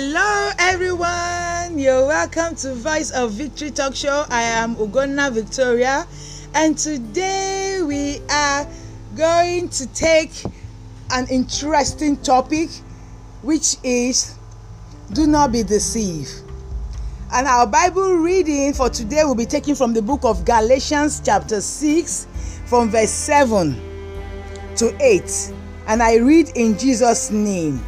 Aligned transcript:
Hello, 0.00 0.50
everyone. 0.60 1.76
You're 1.76 2.06
welcome 2.06 2.54
to 2.58 2.72
Voice 2.72 3.10
of 3.10 3.32
Victory 3.32 3.72
Talk 3.72 3.96
Show. 3.96 4.26
I 4.30 4.42
am 4.42 4.76
Ugonna 4.76 5.32
Victoria, 5.32 6.06
and 6.54 6.78
today 6.78 7.80
we 7.82 8.20
are 8.30 8.64
going 9.16 9.68
to 9.70 9.88
take 9.88 10.30
an 11.10 11.26
interesting 11.28 12.16
topic, 12.18 12.68
which 13.42 13.74
is 13.82 14.36
do 15.14 15.26
not 15.26 15.50
be 15.50 15.64
deceived. 15.64 16.44
And 17.32 17.48
our 17.48 17.66
Bible 17.66 18.18
reading 18.18 18.74
for 18.74 18.88
today 18.88 19.24
will 19.24 19.34
be 19.34 19.46
taken 19.46 19.74
from 19.74 19.94
the 19.94 20.00
book 20.00 20.20
of 20.22 20.44
Galatians, 20.44 21.20
chapter 21.24 21.60
6, 21.60 22.28
from 22.66 22.88
verse 22.88 23.10
7 23.10 23.74
to 24.76 24.96
8. 25.02 25.52
And 25.88 26.00
I 26.00 26.18
read 26.18 26.50
in 26.54 26.78
Jesus' 26.78 27.32
name. 27.32 27.84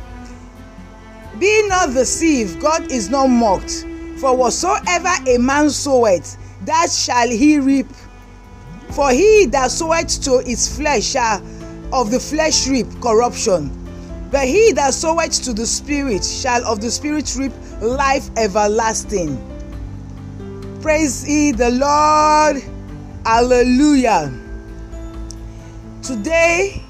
Be 1.41 1.67
not 1.69 1.95
deceived, 1.95 2.61
God 2.61 2.93
is 2.93 3.09
not 3.09 3.29
mocked. 3.29 3.87
For 4.19 4.37
whatsoever 4.37 5.15
a 5.27 5.39
man 5.39 5.71
soweth, 5.71 6.37
that 6.67 6.91
shall 6.91 7.29
he 7.29 7.59
reap. 7.59 7.89
For 8.91 9.11
he 9.11 9.47
that 9.47 9.71
soweth 9.71 10.23
to 10.25 10.43
his 10.45 10.77
flesh 10.77 11.05
shall 11.05 11.43
of 11.95 12.11
the 12.11 12.21
flesh 12.21 12.69
reap 12.69 12.87
corruption. 13.01 13.71
But 14.31 14.47
he 14.47 14.73
that 14.73 14.93
soweth 14.93 15.43
to 15.45 15.55
the 15.55 15.67
Spirit 15.67 16.23
shall 16.23 16.63
of 16.67 16.83
the 16.83 16.91
Spirit 16.91 17.35
reap 17.39 17.53
life 17.81 18.29
everlasting. 18.37 19.39
Praise 20.83 21.27
ye 21.27 21.53
the 21.53 21.71
Lord. 21.71 22.63
Hallelujah. 23.25 24.31
Today, 26.03 26.83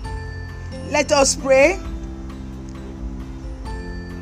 let 0.91 1.13
us 1.13 1.37
pray. 1.37 1.79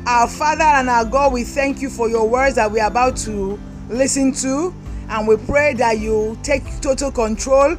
Our 0.09 0.27
Father 0.27 0.63
and 0.63 0.89
our 0.89 1.05
God, 1.05 1.33
we 1.33 1.43
thank 1.43 1.83
you 1.83 1.89
for 1.91 2.09
your 2.09 2.27
words 2.27 2.55
that 2.55 2.71
we 2.71 2.79
are 2.79 2.87
about 2.87 3.15
to 3.17 3.59
listen 3.89 4.33
to. 4.37 4.73
And 5.07 5.27
we 5.27 5.37
pray 5.37 5.75
that 5.75 5.99
you 5.99 6.35
take 6.41 6.63
total 6.81 7.11
control, 7.11 7.77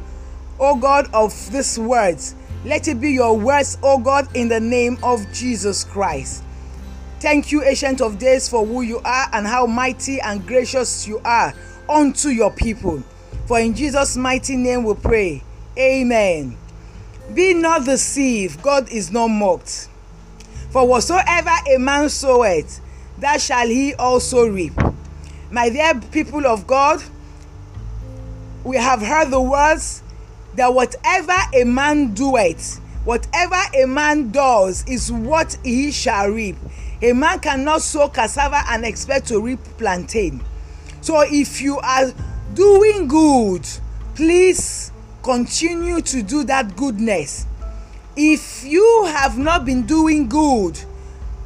O 0.57 0.77
God, 0.77 1.09
of 1.13 1.33
these 1.51 1.77
words. 1.77 2.35
Let 2.63 2.87
it 2.87 3.01
be 3.01 3.11
your 3.11 3.37
words, 3.37 3.77
O 3.83 3.97
God, 3.97 4.33
in 4.33 4.47
the 4.47 4.61
name 4.61 4.97
of 5.03 5.29
Jesus 5.33 5.83
Christ. 5.83 6.45
Thank 7.19 7.51
you, 7.51 7.63
Ancient 7.63 7.99
of 7.99 8.17
Days, 8.17 8.47
for 8.47 8.65
who 8.65 8.81
you 8.81 8.99
are 8.99 9.27
and 9.33 9.45
how 9.45 9.65
mighty 9.65 10.21
and 10.21 10.47
gracious 10.47 11.05
you 11.05 11.19
are 11.25 11.53
unto 11.89 12.29
your 12.29 12.51
people. 12.51 13.03
For 13.45 13.59
in 13.59 13.75
Jesus' 13.75 14.15
mighty 14.15 14.55
name 14.55 14.85
we 14.85 14.93
pray. 14.93 15.43
Amen. 15.77 16.57
Be 17.33 17.53
not 17.53 17.83
deceived, 17.83 18.61
God 18.61 18.89
is 18.89 19.11
not 19.11 19.27
mocked. 19.27 19.89
For 20.71 20.87
whatsoever 20.87 21.51
a 21.69 21.77
man 21.77 22.07
soweth, 22.07 22.79
that 23.19 23.41
shall 23.41 23.67
he 23.67 23.93
also 23.95 24.47
reap. 24.47 24.73
My 25.51 25.67
dear 25.69 25.99
people 26.11 26.47
of 26.47 26.65
God, 26.65 27.03
we 28.63 28.77
have 28.77 29.01
heard 29.01 29.31
the 29.31 29.41
words 29.41 30.01
that 30.55 30.73
whatever 30.73 31.35
a 31.53 31.65
man 31.65 32.13
doeth, 32.13 32.79
whatever 33.03 33.59
a 33.75 33.85
man 33.85 34.31
does, 34.31 34.85
is 34.87 35.11
what 35.11 35.57
he 35.61 35.91
shall 35.91 36.29
reap. 36.29 36.55
A 37.01 37.11
man 37.11 37.39
cannot 37.39 37.81
sow 37.81 38.07
cassava 38.07 38.63
and 38.69 38.85
expect 38.85 39.27
to 39.27 39.41
reap 39.41 39.59
plantain. 39.77 40.41
So 41.01 41.19
if 41.21 41.61
you 41.61 41.79
are 41.79 42.13
doing 42.53 43.09
good, 43.09 43.67
please 44.15 44.93
continue 45.21 45.99
to 45.99 46.23
do 46.23 46.45
that 46.45 46.77
goodness. 46.77 47.45
If 48.17 48.65
you 48.65 49.05
have 49.05 49.37
not 49.37 49.63
been 49.63 49.85
doing 49.85 50.27
good, 50.27 50.77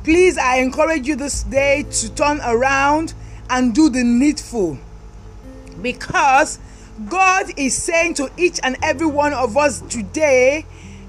please 0.03 0.35
I 0.35 0.57
encourage 0.57 1.07
you 1.07 1.15
this 1.15 1.43
day 1.43 1.83
to 1.83 2.15
turn 2.15 2.41
around 2.43 3.13
and 3.51 3.75
do 3.75 3.87
the 3.87 4.03
needful. 4.03 4.79
Because 5.79 6.57
God 7.07 7.51
is 7.55 7.75
saying 7.75 8.15
to 8.15 8.31
each 8.35 8.59
and 8.63 8.77
every 8.81 9.05
one 9.05 9.31
of 9.33 9.55
us 9.57 9.81
today 9.81 10.65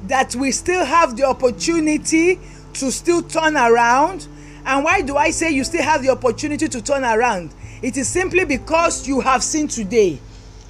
that 0.09 0.35
we 0.35 0.53
still 0.53 0.85
have 0.85 1.17
the 1.17 1.25
opportunity 1.25 2.39
to 2.75 2.93
still 2.93 3.23
turn 3.23 3.57
around. 3.57 4.29
And 4.67 4.85
why 4.85 5.01
do 5.01 5.17
I 5.17 5.31
say 5.31 5.53
you 5.53 5.65
still 5.65 5.85
have 5.85 6.03
the 6.03 6.11
opportunity 6.11 6.69
to 6.69 6.83
turn 6.83 7.03
around? 7.03 7.55
It 7.81 7.97
is 7.97 8.09
simply 8.09 8.45
because 8.45 9.09
you 9.09 9.21
have 9.21 9.43
seen 9.43 9.69
today. 9.69 10.19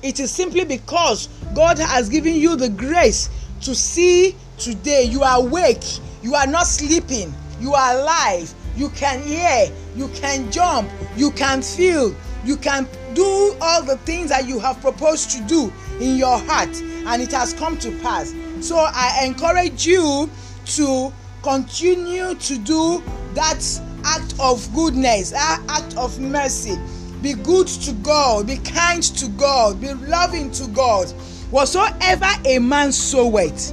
It 0.02 0.20
is 0.20 0.30
simply 0.30 0.64
because 0.64 1.28
God 1.56 1.78
has 1.78 2.08
given 2.08 2.34
you 2.36 2.54
the 2.54 2.68
grace 2.68 3.28
to 3.62 3.74
see 3.74 4.36
today. 4.58 5.04
You 5.04 5.22
are 5.22 5.38
awake. 5.38 5.84
You 6.22 6.34
are 6.34 6.46
not 6.46 6.66
sleeping. 6.66 7.32
You 7.60 7.74
are 7.74 7.98
alive. 7.98 8.52
You 8.76 8.90
can 8.90 9.22
hear. 9.22 9.70
You 9.94 10.08
can 10.08 10.50
jump. 10.52 10.90
You 11.16 11.30
can 11.30 11.62
feel. 11.62 12.14
You 12.44 12.56
can 12.56 12.86
do 13.14 13.56
all 13.60 13.82
the 13.82 13.96
things 13.98 14.28
that 14.28 14.46
you 14.46 14.60
have 14.60 14.80
proposed 14.80 15.30
to 15.32 15.42
do 15.44 15.72
in 16.00 16.16
your 16.16 16.38
heart, 16.38 16.68
and 17.06 17.20
it 17.22 17.32
has 17.32 17.52
come 17.54 17.76
to 17.78 17.90
pass. 18.00 18.34
So 18.60 18.76
I 18.76 19.24
encourage 19.24 19.86
you 19.86 20.30
to 20.66 21.12
continue 21.42 22.34
to 22.34 22.58
do 22.58 23.02
that 23.34 23.80
act 24.04 24.34
of 24.38 24.72
goodness, 24.74 25.30
that 25.30 25.62
act 25.68 25.96
of 25.96 26.20
mercy. 26.20 26.78
Be 27.22 27.32
good 27.32 27.66
to 27.66 27.92
God, 27.94 28.46
be 28.46 28.58
kind 28.58 29.02
to 29.02 29.28
God, 29.30 29.80
be 29.80 29.92
loving 29.94 30.50
to 30.52 30.68
God. 30.68 31.10
Whatsoever 31.50 32.28
a 32.44 32.58
man 32.58 32.92
soweth, 32.92 33.72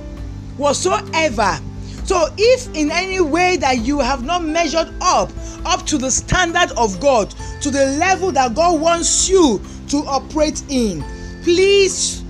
whatsoever. 0.58 1.60
So 2.06 2.28
if 2.38 2.68
in 2.76 2.92
any 2.92 3.22
way 3.22 3.58
that 3.58 3.80
you 3.80 4.00
have 4.00 4.24
not 4.24 4.44
measured 4.44 4.94
up 5.02 5.32
up 5.66 5.86
to 5.86 5.98
the 5.98 6.12
standard 6.12 6.72
of 6.78 7.00
God, 7.00 7.34
to 7.62 7.72
the 7.72 7.86
level 7.98 8.32
that 8.34 8.54
God 8.54 8.82
wants 8.82 9.30
you 9.30 9.62
to 9.88 9.98
operate 10.00 10.62
in, 10.70 11.04
please 11.44 12.22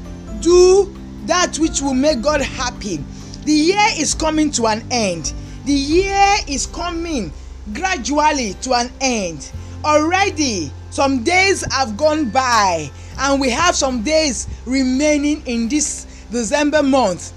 do 0.41 0.93
that 1.25 1.57
which 1.57 1.81
will 1.81 1.95
make 1.95 2.21
God 2.21 2.41
happy. 2.41 3.03
The 3.45 3.53
year 3.53 3.87
is 3.97 4.13
coming 4.13 4.51
to 4.51 4.67
an 4.67 4.85
end. 4.91 5.33
The 5.65 5.73
year 5.73 6.35
is 6.47 6.67
coming 6.67 7.31
gradually 7.73 8.53
to 8.61 8.73
an 8.73 8.91
end. 9.01 9.51
Already, 9.83 10.71
some 10.91 11.23
days 11.23 11.65
have 11.73 11.97
gone 11.97 12.29
by, 12.29 12.91
and 13.17 13.41
we 13.41 13.49
have 13.49 13.75
some 13.75 14.03
days 14.03 14.47
remaining 14.65 15.41
in 15.47 15.67
this 15.67 16.05
December 16.31 16.83
month 16.83 17.33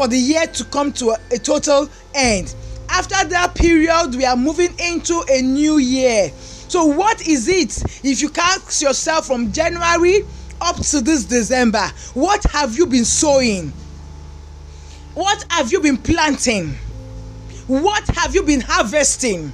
for 0.00 0.08
the 0.08 0.16
year 0.16 0.46
to 0.46 0.64
come 0.64 0.90
to 0.90 1.10
a, 1.10 1.18
a 1.30 1.36
total 1.38 1.86
end. 2.14 2.54
After 2.88 3.22
that 3.22 3.54
period, 3.54 4.14
we 4.14 4.24
are 4.24 4.34
moving 4.34 4.70
into 4.78 5.22
a 5.28 5.42
new 5.42 5.76
year. 5.76 6.30
So, 6.38 6.86
what 6.86 7.28
is 7.28 7.48
it 7.48 7.82
if 8.02 8.22
you 8.22 8.30
ask 8.34 8.80
yourself 8.80 9.26
from 9.26 9.52
January 9.52 10.22
up 10.58 10.76
to 10.76 11.02
this 11.02 11.26
December? 11.26 11.86
What 12.14 12.42
have 12.44 12.78
you 12.78 12.86
been 12.86 13.04
sowing? 13.04 13.74
What 15.12 15.44
have 15.50 15.70
you 15.70 15.82
been 15.82 15.98
planting? 15.98 16.76
What 17.66 18.06
have 18.16 18.34
you 18.34 18.42
been 18.42 18.62
harvesting? 18.62 19.52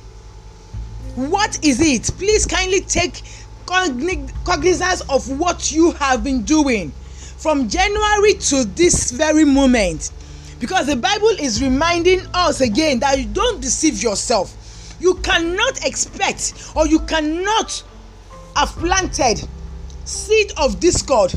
What 1.16 1.58
is 1.64 1.80
it? 1.80 2.16
Please 2.18 2.46
kindly 2.46 2.82
take 2.82 3.20
cognizance 3.66 5.00
of 5.08 5.40
what 5.40 5.72
you 5.72 5.90
have 5.90 6.22
been 6.22 6.44
doing 6.44 6.92
from 7.36 7.68
January 7.68 8.34
to 8.34 8.64
this 8.64 9.10
very 9.10 9.44
moment. 9.44 10.12
Because 10.58 10.86
the 10.86 10.96
Bible 10.96 11.28
is 11.38 11.62
reminding 11.62 12.22
us 12.32 12.60
again 12.60 13.00
that 13.00 13.18
you 13.18 13.26
don't 13.26 13.60
deceive 13.60 14.02
yourself. 14.02 14.54
You 15.00 15.16
cannot 15.16 15.84
expect 15.84 16.72
or 16.74 16.86
you 16.86 17.00
cannot 17.00 17.82
have 18.56 18.70
planted 18.70 19.46
seed 20.04 20.52
of 20.56 20.80
discord 20.80 21.34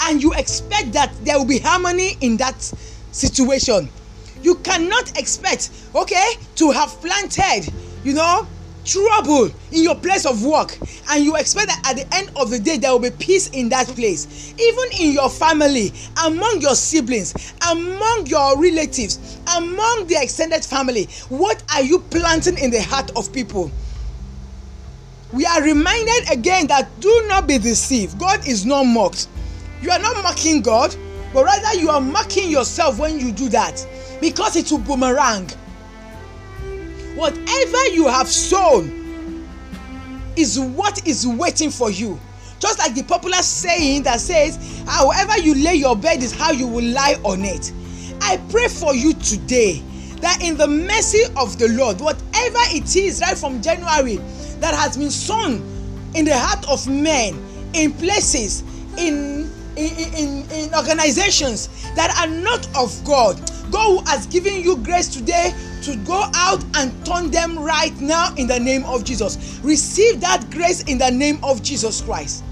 and 0.00 0.22
you 0.22 0.32
expect 0.34 0.92
that 0.92 1.12
there 1.24 1.38
will 1.38 1.46
be 1.46 1.58
harmony 1.58 2.16
in 2.20 2.36
that 2.38 2.60
situation. 3.12 3.88
You 4.42 4.56
cannot 4.56 5.18
expect, 5.18 5.70
okay, 5.94 6.34
to 6.56 6.70
have 6.72 6.90
planted, 7.00 7.72
you 8.04 8.14
know, 8.14 8.46
trouble 8.86 9.46
in 9.72 9.82
your 9.82 9.96
place 9.96 10.24
of 10.24 10.44
work 10.44 10.78
and 11.10 11.24
you 11.24 11.36
expect 11.36 11.66
that 11.66 11.82
at 11.84 11.96
the 11.96 12.14
end 12.16 12.30
of 12.36 12.50
the 12.50 12.58
day 12.58 12.78
there 12.78 12.92
will 12.92 13.00
be 13.00 13.10
peace 13.10 13.48
in 13.50 13.68
that 13.68 13.86
place. 13.88 14.54
Even 14.58 15.00
in 15.00 15.12
your 15.12 15.28
family 15.28 15.92
among 16.24 16.60
your 16.60 16.74
siblings 16.74 17.54
among 17.70 18.26
your 18.26 18.60
relatives 18.60 19.38
among 19.56 20.06
the 20.06 20.16
extended 20.20 20.64
family 20.64 21.04
what 21.28 21.62
are 21.74 21.82
you 21.82 21.98
planting 21.98 22.56
in 22.58 22.70
the 22.70 22.82
heart 22.82 23.10
of 23.16 23.32
people? 23.32 23.70
We 25.32 25.44
are 25.44 25.62
reminded 25.62 26.30
again 26.30 26.68
that 26.68 26.88
do 27.00 27.24
not 27.26 27.46
be 27.48 27.58
deceived. 27.58 28.18
God 28.18 28.46
is 28.46 28.64
not 28.64 28.84
mocked. 28.84 29.28
You 29.82 29.90
are 29.90 29.98
not 29.98 30.22
mocking 30.22 30.62
god 30.62 30.94
but 31.34 31.44
rather 31.44 31.78
you 31.78 31.90
are 31.90 32.00
mocking 32.00 32.50
yourself 32.50 32.98
when 32.98 33.18
you 33.18 33.32
do 33.32 33.48
that 33.50 33.86
because 34.20 34.56
it 34.56 34.70
will 34.70 34.78
boomerang 34.78 35.50
whatever 37.16 37.86
you 37.88 38.06
have 38.06 38.28
sown 38.28 39.06
is 40.36 40.60
what 40.60 41.06
is 41.06 41.26
waiting 41.26 41.70
for 41.70 41.90
you. 41.90 42.20
Just 42.58 42.78
like 42.78 42.94
the 42.94 43.02
popular 43.02 43.42
saying 43.42 44.04
that 44.04 44.20
says 44.20 44.82
ah, 44.86 45.10
however 45.10 45.40
you 45.40 45.54
lay 45.54 45.74
your 45.74 45.96
bed 45.96 46.22
is 46.22 46.32
how 46.32 46.52
you 46.52 46.66
will 46.66 46.84
lie 46.84 47.16
on 47.24 47.44
it. 47.44 47.72
I 48.20 48.38
pray 48.50 48.68
for 48.68 48.94
you 48.94 49.12
today 49.14 49.82
that 50.20 50.42
in 50.42 50.56
the 50.56 50.66
mercy 50.66 51.22
of 51.36 51.58
the 51.58 51.68
Lord, 51.68 52.00
whatever 52.00 52.58
it 52.74 52.96
is 52.96 53.20
right 53.20 53.36
from 53.36 53.60
January 53.60 54.16
that 54.60 54.74
has 54.74 54.96
been 54.96 55.10
sown 55.10 55.56
in 56.14 56.24
the 56.24 56.36
heart 56.36 56.66
of 56.68 56.86
men, 56.88 57.38
in 57.74 57.92
places, 57.92 58.62
in 58.96 59.45
in, 59.76 60.14
in, 60.14 60.50
in 60.50 60.74
organizations 60.74 61.68
that 61.94 62.14
are 62.18 62.26
not 62.28 62.66
of 62.76 63.04
God, 63.04 63.40
God 63.70 64.06
has 64.08 64.26
given 64.26 64.60
you 64.60 64.78
grace 64.78 65.08
today 65.08 65.54
to 65.82 65.96
go 65.98 66.24
out 66.34 66.64
and 66.76 66.92
turn 67.04 67.30
them 67.30 67.58
right 67.58 67.98
now 68.00 68.34
in 68.36 68.46
the 68.46 68.58
name 68.58 68.84
of 68.84 69.04
Jesus. 69.04 69.60
Receive 69.62 70.20
that 70.20 70.50
grace 70.50 70.82
in 70.82 70.98
the 70.98 71.10
name 71.10 71.38
of 71.42 71.62
Jesus 71.62 72.00
Christ. 72.00 72.44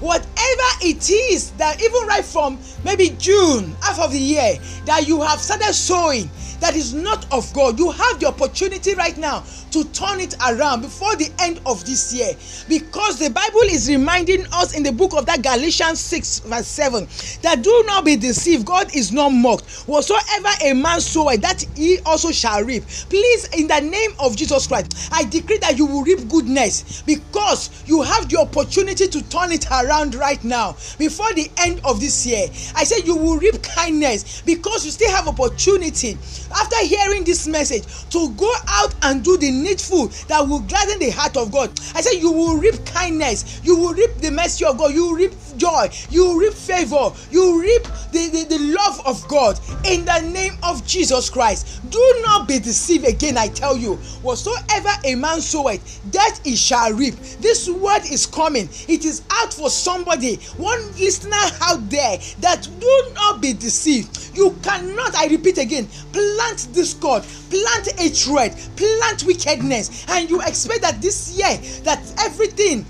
Whatever 0.00 0.70
it 0.82 1.08
is 1.10 1.52
that 1.52 1.80
even 1.82 2.06
right 2.06 2.24
from 2.24 2.58
maybe 2.84 3.10
June, 3.18 3.74
half 3.82 3.98
of 4.00 4.12
the 4.12 4.18
year, 4.18 4.56
that 4.84 5.06
you 5.06 5.22
have 5.22 5.40
started 5.40 5.72
sowing 5.74 6.30
that 6.60 6.74
is 6.74 6.94
not 6.94 7.30
of 7.32 7.52
God, 7.52 7.78
you 7.78 7.90
have 7.90 8.20
the 8.20 8.26
opportunity 8.26 8.94
right 8.94 9.16
now 9.16 9.44
to 9.70 9.84
turn 9.84 10.20
it 10.20 10.34
around 10.48 10.82
before 10.82 11.16
the 11.16 11.30
end 11.40 11.60
of 11.66 11.84
this 11.84 12.12
year. 12.12 12.32
Because 12.68 13.18
the 13.18 13.30
bible 13.30 13.60
is 13.70 13.88
reminding 13.88 14.46
us 14.52 14.76
in 14.76 14.82
the 14.82 14.92
book 14.92 15.12
of 15.14 15.26
that 15.26 15.42
galatians 15.42 16.00
6 16.00 16.40
verse 16.40 16.66
7 16.66 17.06
that 17.42 17.62
do 17.62 17.84
not 17.86 18.04
be 18.04 18.16
deceived 18.16 18.64
god 18.66 18.94
is 18.94 19.12
not 19.12 19.30
mocked. 19.30 19.66
Whatsoever 19.86 20.48
a 20.64 20.72
man 20.72 21.00
soweth 21.00 21.40
that 21.42 21.64
he 21.74 21.98
also 22.06 22.30
shall 22.30 22.62
reap. 22.62 22.84
Please 23.08 23.48
in 23.56 23.66
the 23.68 23.80
name 23.80 24.10
of 24.18 24.36
jesus 24.36 24.66
christ 24.66 25.10
i 25.12 25.24
decree 25.24 25.58
that 25.58 25.76
you 25.76 25.86
will 25.86 26.02
reap 26.02 26.28
goodness 26.28 27.02
because 27.02 27.70
you 27.86 28.02
have 28.02 28.28
the 28.28 28.38
opportunity 28.38 29.06
to 29.08 29.22
turn 29.28 29.52
it 29.52 29.66
around 29.70 29.85
right 29.86 30.42
now. 30.44 30.72
Before 30.98 31.32
the 31.34 31.50
end 31.58 31.80
of 31.84 32.00
this 32.00 32.26
year 32.26 32.46
i 32.74 32.84
say 32.84 33.04
you 33.04 33.16
will 33.16 33.38
reap 33.38 33.62
kindness 33.62 34.42
because 34.42 34.84
you 34.84 34.90
still 34.90 35.10
have 35.10 35.28
opportunity. 35.28 36.16
After 36.50 36.76
hearing 36.84 37.24
this 37.24 37.46
message 37.46 37.84
to 38.10 38.30
go 38.32 38.52
out 38.68 38.94
and 39.02 39.22
do 39.24 39.36
the 39.36 39.50
needful 39.50 40.06
that 40.28 40.40
will 40.46 40.60
gladden 40.60 40.98
the 40.98 41.10
heart 41.10 41.36
of 41.36 41.52
God. 41.52 41.70
I 41.94 42.00
said, 42.00 42.20
You 42.20 42.32
will 42.32 42.56
reap 42.56 42.84
kindness, 42.86 43.60
you 43.64 43.76
will 43.76 43.94
reap 43.94 44.14
the 44.16 44.30
mercy 44.30 44.64
of 44.64 44.78
God, 44.78 44.92
you 44.94 45.06
will 45.08 45.14
reap 45.16 45.32
joy, 45.58 45.88
you 46.10 46.38
reap 46.40 46.52
favor, 46.52 47.12
you 47.30 47.60
reap 47.60 47.84
the, 48.12 48.28
the, 48.32 48.56
the 48.56 48.74
love 48.74 49.06
of 49.06 49.26
God 49.28 49.58
in 49.84 50.04
the 50.04 50.20
name 50.20 50.56
of 50.62 50.86
Jesus 50.86 51.30
Christ. 51.30 51.88
Do 51.90 52.22
not 52.22 52.48
be 52.48 52.58
deceived 52.58 53.06
again, 53.06 53.36
I 53.36 53.48
tell 53.48 53.76
you. 53.76 53.96
Whatsoever 54.22 54.90
a 55.04 55.14
man 55.14 55.40
soweth, 55.40 56.02
that 56.12 56.40
he 56.44 56.56
shall 56.56 56.92
reap. 56.92 57.14
This 57.40 57.68
word 57.68 58.02
is 58.10 58.26
coming, 58.26 58.68
it 58.88 59.04
is 59.04 59.22
out 59.30 59.52
for 59.52 59.70
somebody, 59.70 60.36
one 60.56 60.80
listener 60.92 61.36
out 61.62 61.88
there 61.90 62.18
that 62.40 62.68
do 62.80 63.02
not 63.14 63.40
be 63.40 63.52
deceived. 63.52 64.36
You 64.36 64.56
cannot, 64.62 65.14
I 65.14 65.26
repeat 65.26 65.58
again, 65.58 65.88
plant 66.12 66.68
discord, 66.72 67.22
plant 67.50 67.98
hatred, 67.98 68.54
plant 68.76 69.24
wickedness, 69.24 70.06
and 70.08 70.28
you 70.28 70.40
expect 70.42 70.82
that 70.82 71.00
this 71.00 71.36
year 71.36 71.56
that 71.84 72.00
everything 72.18 72.84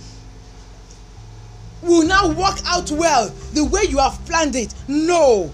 will 1.87 2.05
now 2.05 2.29
work 2.29 2.59
out 2.67 2.91
well 2.91 3.29
the 3.55 3.65
way 3.65 3.83
you 3.89 3.99
have 3.99 4.19
planned 4.27 4.57
it. 4.57 4.75
No, 4.89 5.53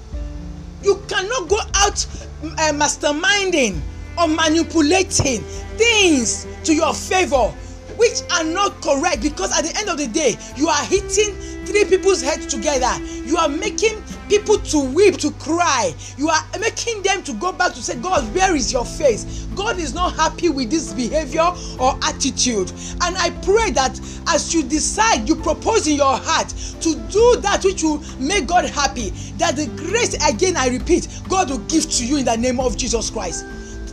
you 0.83 1.03
cannot 1.09 1.49
go 1.49 1.59
out 1.75 2.07
uh, 2.43 2.73
masterminding 2.73 3.81
or 4.19 4.29
manipulating 4.29 5.41
things 5.79 6.47
to 6.65 6.75
your 6.75 6.95
favor 6.95 7.53
which 7.97 8.23
are 8.33 8.45
not 8.45 8.81
correct 8.81 9.23
because 9.23 9.57
at 9.57 9.65
the 9.65 9.79
end 9.79 9.89
of 9.89 9.99
the 9.99 10.07
day 10.09 10.37
you 10.57 10.69
are 10.69 10.85
hitting 10.85 11.35
three 11.65 11.85
people's 11.85 12.23
heads 12.23 12.47
together 12.47 12.93
you 13.25 13.37
are 13.37 13.49
making 13.49 14.03
people 14.33 14.57
to 14.57 14.81
weep 14.95 15.19
to 15.19 15.31
cry. 15.33 15.95
You 16.17 16.31
are 16.31 16.43
making 16.59 17.03
them 17.03 17.23
to 17.25 17.35
go 17.35 17.53
back 17.53 17.75
to 17.75 17.83
say 17.83 17.97
god 17.97 18.25
where 18.35 18.57
is 18.57 18.73
your 18.73 18.87
face? 18.87 19.47
God 19.55 19.79
is 19.79 19.93
not 19.93 20.15
happy 20.15 20.49
with 20.49 20.71
this 20.71 20.95
behavior 20.95 21.53
or 21.79 21.99
attitude. 22.03 22.73
And 23.03 23.15
i 23.19 23.29
pray 23.43 23.73
that 23.73 24.01
as 24.29 24.55
you 24.55 24.63
decide 24.63 25.29
you 25.29 25.37
propose 25.37 25.87
in 25.87 25.97
your 25.97 26.17
heart 26.17 26.49
to 26.81 26.95
do 27.11 27.37
that 27.43 27.63
which 27.63 27.83
will 27.83 28.03
make 28.19 28.47
god 28.47 28.65
happy 28.71 29.11
that 29.37 29.57
the 29.57 29.67
grace 29.77 30.15
again 30.27 30.57
i 30.57 30.69
repeat 30.69 31.09
god 31.29 31.51
will 31.51 31.59
give 31.59 31.91
to 31.91 32.07
you 32.07 32.17
in 32.17 32.25
the 32.25 32.37
name 32.37 32.59
of 32.59 32.79
jesus 32.79 33.11
christ. 33.11 33.45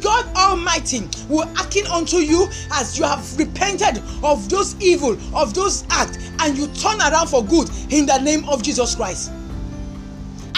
God 0.02 0.26
Almighty 0.38 1.06
will 1.28 1.48
hearken 1.56 1.86
unto 1.88 2.18
you 2.18 2.48
as 2.72 2.98
you 2.98 3.04
have 3.04 3.38
repented 3.38 4.02
of 4.24 4.48
those 4.48 4.80
evil, 4.80 5.18
of 5.36 5.54
those 5.54 5.84
acts, 5.90 6.18
and 6.40 6.58
you 6.58 6.68
turn 6.68 7.02
around 7.02 7.28
for 7.28 7.44
good 7.44 7.70
in 7.90 8.06
the 8.06 8.18
name 8.20 8.48
of 8.48 8.64
Jesus 8.64 8.96
Christ. 8.96 9.34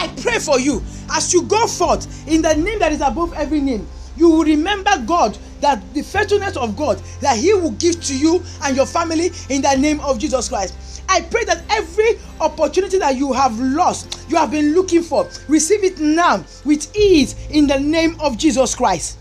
I 0.02 0.08
pray 0.20 0.40
for 0.40 0.60
you 0.60 0.82
as 1.12 1.32
you 1.32 1.44
go 1.44 1.68
forth 1.68 2.28
in 2.28 2.42
the 2.42 2.56
name 2.56 2.80
that 2.80 2.92
is 2.92 3.02
above 3.02 3.34
every 3.34 3.62
name. 3.62 3.88
You 4.18 4.32
will 4.32 4.44
remember 4.44 4.90
God 5.06 5.38
that 5.60 5.94
the 5.94 6.02
faithfulness 6.02 6.58
of 6.58 6.76
God 6.76 6.98
that 7.20 7.38
He 7.38 7.54
will 7.54 7.70
give 7.74 8.04
to 8.06 8.18
you 8.18 8.44
and 8.64 8.76
your 8.76 8.88
family 8.88 9.30
in 9.50 9.62
the 9.62 9.76
name 9.76 10.00
of 10.00 10.18
Jesus 10.18 10.50
Christ. 10.50 11.04
I 11.08 11.22
pray 11.22 11.44
that 11.44 11.64
every 11.70 12.18
opportunity 12.40 12.98
that 12.98 13.16
you 13.16 13.32
have 13.32 13.60
lost, 13.60 14.26
you 14.28 14.38
have 14.38 14.50
been 14.50 14.74
looking 14.74 15.04
for, 15.04 15.30
receive 15.48 15.84
it 15.84 16.00
now 16.00 16.44
with 16.66 16.96
ease 16.98 17.36
in 17.52 17.68
the 17.68 17.80
name 17.80 18.20
of 18.22 18.40
Jesus 18.40 18.74
Christ. 18.74 19.20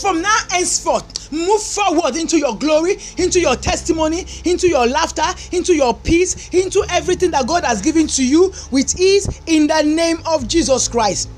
From 0.00 0.22
now 0.22 0.36
henceforth, 0.48 1.30
move 1.30 1.60
forward 1.60 2.16
into 2.16 2.38
your 2.38 2.56
glory, 2.56 2.96
into 3.18 3.38
your 3.38 3.54
testimony, 3.56 4.26
into 4.44 4.66
your 4.66 4.86
laughter, 4.86 5.22
into 5.54 5.74
your 5.74 5.94
peace, 5.94 6.48
into 6.54 6.82
everything 6.88 7.30
that 7.32 7.46
God 7.46 7.64
has 7.64 7.82
given 7.82 8.06
to 8.08 8.26
you 8.26 8.52
with 8.70 8.98
ease 8.98 9.42
in 9.46 9.66
the 9.66 9.82
name 9.82 10.16
of 10.26 10.48
Jesus 10.48 10.88
Christ 10.88 11.28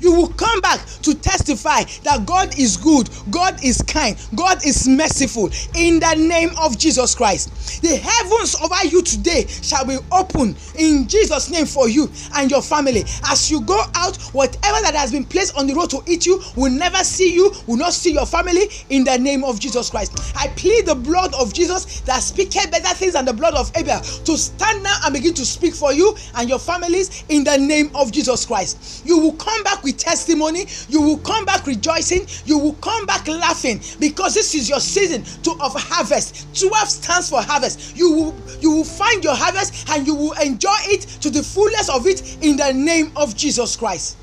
you 0.00 0.12
will 0.12 0.28
come 0.28 0.60
back 0.60 0.84
to 1.02 1.14
testify 1.14 1.82
that 2.04 2.24
God 2.26 2.58
is 2.58 2.76
good, 2.76 3.08
God 3.30 3.62
is 3.64 3.82
kind, 3.82 4.16
God 4.34 4.64
is 4.64 4.88
merciful 4.88 5.50
in 5.74 6.00
the 6.00 6.14
name 6.14 6.50
of 6.60 6.78
Jesus 6.78 7.14
Christ. 7.14 7.82
The 7.82 7.96
heavens 7.96 8.56
over 8.56 8.86
you 8.86 9.02
today 9.02 9.46
shall 9.46 9.84
be 9.84 9.98
open 10.12 10.56
in 10.76 11.08
Jesus' 11.08 11.50
name 11.50 11.66
for 11.66 11.88
you 11.88 12.10
and 12.36 12.50
your 12.50 12.62
family. 12.62 13.04
As 13.30 13.50
you 13.50 13.60
go 13.62 13.82
out, 13.94 14.16
whatever 14.32 14.80
that 14.82 14.94
has 14.94 15.12
been 15.12 15.24
placed 15.24 15.56
on 15.56 15.66
the 15.66 15.74
road 15.74 15.90
to 15.90 16.02
eat 16.06 16.26
you 16.26 16.40
will 16.56 16.70
never 16.70 16.98
see 16.98 17.32
you, 17.34 17.52
will 17.66 17.76
not 17.76 17.92
see 17.92 18.12
your 18.12 18.26
family 18.26 18.68
in 18.88 19.04
the 19.04 19.18
name 19.18 19.44
of 19.44 19.60
Jesus 19.60 19.90
Christ. 19.90 20.32
I 20.36 20.48
plead 20.48 20.86
the 20.86 20.94
blood 20.94 21.34
of 21.34 21.52
Jesus 21.52 22.00
that 22.00 22.22
speaketh 22.22 22.70
better 22.70 22.94
things 22.94 23.14
than 23.14 23.24
the 23.24 23.32
blood 23.32 23.54
of 23.54 23.70
Abel 23.76 24.00
to 24.00 24.36
stand 24.36 24.82
now 24.82 24.98
and 25.04 25.14
begin 25.14 25.34
to 25.34 25.44
speak 25.44 25.74
for 25.74 25.92
you 25.92 26.16
and 26.36 26.48
your 26.48 26.58
families 26.58 27.24
in 27.28 27.44
the 27.44 27.56
name 27.56 27.90
of 27.94 28.12
Jesus 28.12 28.46
Christ. 28.46 29.04
You 29.04 29.18
will 29.18 29.34
come 29.34 29.62
back 29.62 29.82
with 29.82 29.89
with 29.90 29.98
testimony. 29.98 30.66
You 30.88 31.02
will 31.02 31.18
come 31.18 31.44
back 31.44 31.66
rejoicing. 31.66 32.26
You 32.44 32.58
will 32.58 32.74
come 32.74 33.06
back 33.06 33.26
laughing 33.26 33.80
because 33.98 34.34
this 34.34 34.54
is 34.54 34.68
your 34.68 34.80
season 34.80 35.24
to 35.42 35.52
of 35.60 35.74
harvest. 35.74 36.46
12 36.58 36.88
stands 36.88 37.30
for 37.30 37.42
harvest. 37.42 37.96
You 37.96 38.12
will 38.12 38.34
you 38.60 38.70
will 38.70 38.84
find 38.84 39.22
your 39.22 39.34
harvest 39.34 39.88
and 39.90 40.06
you 40.06 40.14
will 40.14 40.32
enjoy 40.40 40.76
it 40.84 41.02
to 41.22 41.30
the 41.30 41.42
fullness 41.42 41.88
of 41.88 42.06
it 42.06 42.38
in 42.42 42.56
the 42.56 42.72
name 42.72 43.12
of 43.16 43.36
Jesus 43.36 43.76
Christ. 43.76 44.16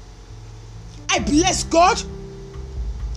I 1.09 1.19
bless 1.19 1.63
God 1.63 2.01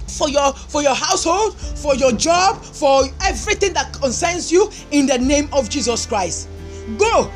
for 0.07 0.29
your 0.29 0.53
for 0.53 0.83
your 0.83 0.95
household 0.95 1.55
for 1.57 1.95
your 1.95 2.11
job 2.13 2.61
for 2.61 3.05
everything 3.23 3.73
that 3.73 3.93
concerns 3.93 4.51
you 4.51 4.69
in 4.91 5.07
the 5.07 5.17
name 5.17 5.49
of 5.53 5.69
jesus 5.71 6.05
christ 6.05 6.49
go 6.99 7.31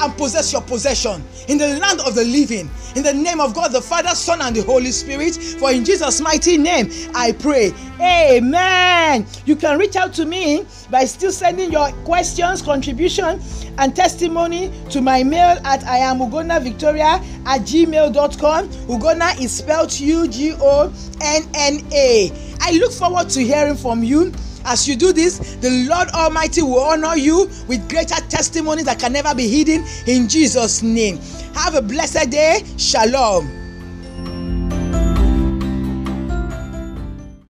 and 0.00 0.16
possess 0.16 0.52
your 0.52 0.62
possession 0.62 1.22
in 1.48 1.58
the 1.58 1.78
land 1.78 2.00
of 2.00 2.14
the 2.14 2.24
living. 2.24 2.70
In 2.96 3.02
the 3.02 3.12
name 3.12 3.40
of 3.40 3.54
God, 3.54 3.72
the 3.72 3.80
Father, 3.80 4.10
Son, 4.10 4.40
and 4.40 4.54
the 4.54 4.62
Holy 4.62 4.92
Spirit. 4.92 5.34
For 5.34 5.72
in 5.72 5.84
Jesus' 5.84 6.20
mighty 6.20 6.56
name, 6.58 6.90
I 7.14 7.32
pray. 7.32 7.72
Amen. 8.00 9.26
You 9.44 9.56
can 9.56 9.78
reach 9.78 9.96
out 9.96 10.12
to 10.14 10.24
me 10.24 10.64
by 10.90 11.04
still 11.04 11.32
sending 11.32 11.72
your 11.72 11.90
questions, 12.04 12.62
contribution, 12.62 13.40
and 13.78 13.94
testimony 13.96 14.72
to 14.90 15.00
my 15.00 15.22
mail 15.22 15.58
at 15.64 15.84
I 15.84 15.98
am 15.98 16.18
Ugonna 16.18 16.62
Victoria 16.62 17.20
at 17.46 17.62
gmail.com. 17.62 18.68
Ugonna 18.68 19.40
is 19.40 19.52
spelled 19.52 19.98
U 19.98 20.28
G 20.28 20.54
O 20.60 20.92
N 21.20 21.42
N 21.54 21.86
A. 21.92 22.32
I 22.60 22.72
look 22.72 22.92
forward 22.92 23.28
to 23.30 23.40
hearing 23.40 23.76
from 23.76 24.02
you. 24.02 24.32
As 24.64 24.88
you 24.88 24.96
do 24.96 25.12
this, 25.12 25.56
the 25.56 25.70
Lord 25.88 26.08
Almighty 26.10 26.62
will 26.62 26.80
honor 26.80 27.16
you 27.16 27.50
with 27.68 27.88
greater 27.88 28.20
testimonies 28.28 28.86
that 28.86 28.98
can 28.98 29.12
never 29.12 29.34
be 29.34 29.46
hidden 29.46 29.84
in 30.06 30.28
Jesus' 30.28 30.82
name. 30.82 31.18
Have 31.54 31.74
a 31.74 31.82
blessed 31.82 32.30
day. 32.30 32.64
Shalom. 32.76 33.63